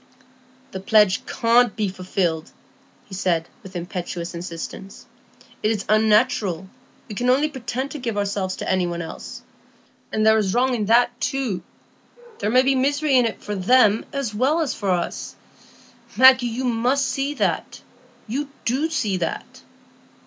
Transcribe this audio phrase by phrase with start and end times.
[0.71, 2.49] "The pledge can't be fulfilled,"
[3.05, 5.05] he said, with impetuous insistence.
[5.61, 6.67] "It is unnatural;
[7.07, 9.43] we can only pretend to give ourselves to any one else.
[10.09, 11.61] There is wrong in that too;
[12.39, 15.35] there may be misery in it for them as well as for us.
[16.17, 17.83] Maggie, you must see that;
[18.27, 19.61] you do see that."